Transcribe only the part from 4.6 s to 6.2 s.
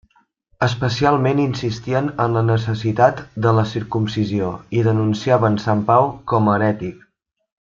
i denunciaven Sant Pau